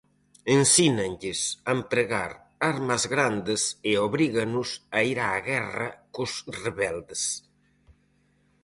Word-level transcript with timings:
Ensínanlles 0.59 1.41
a 1.69 1.71
empregar 1.77 2.31
armas 2.73 3.03
grandes 3.13 3.61
e 3.89 3.91
obríganos 4.07 4.69
a 4.97 4.99
ir 5.11 5.17
á 5.27 5.29
guerra 5.49 5.89
cos 6.13 6.31
rebeldes. 6.63 7.23